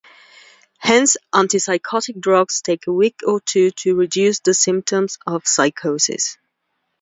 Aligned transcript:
Hence 0.79 1.15
antipsychotic 1.31 2.19
drugs 2.19 2.63
take 2.63 2.87
a 2.87 2.91
week 2.91 3.19
or 3.23 3.39
two 3.39 3.69
to 3.81 3.93
reduce 3.93 4.39
the 4.39 4.55
symptoms 4.55 5.19
of 5.27 5.45
psychosis. 5.45 6.39